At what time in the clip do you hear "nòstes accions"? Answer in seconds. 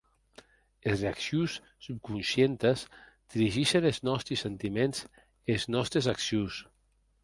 5.79-6.55